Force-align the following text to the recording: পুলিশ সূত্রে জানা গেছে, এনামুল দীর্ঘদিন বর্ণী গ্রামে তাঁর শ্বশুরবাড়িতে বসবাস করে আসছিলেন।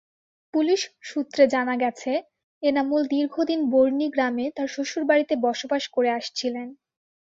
পুলিশ 0.53 0.81
সূত্রে 1.01 1.43
জানা 1.47 1.75
গেছে, 1.77 2.11
এনামুল 2.63 3.01
দীর্ঘদিন 3.07 3.59
বর্ণী 3.71 4.07
গ্রামে 4.15 4.45
তাঁর 4.55 4.69
শ্বশুরবাড়িতে 4.75 5.33
বসবাস 5.45 5.83
করে 5.87 6.09
আসছিলেন। 6.19 6.67